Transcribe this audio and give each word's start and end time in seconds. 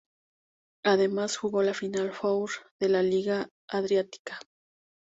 Además 0.83 1.37
jugó 1.37 1.61
la 1.61 1.75
Final 1.75 2.11
Four 2.11 2.49
de 2.79 2.89
la 2.89 3.03
Liga 3.03 3.49
Adriática. 3.69 4.39